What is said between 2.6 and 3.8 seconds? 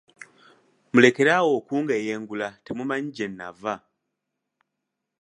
temumanyi gye nnavva.